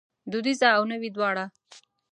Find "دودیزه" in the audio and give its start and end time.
0.31-0.67